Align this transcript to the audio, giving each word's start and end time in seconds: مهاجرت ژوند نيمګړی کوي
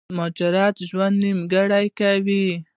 مهاجرت 0.17 0.75
ژوند 0.89 1.15
نيمګړی 1.23 1.87
کوي 1.99 2.45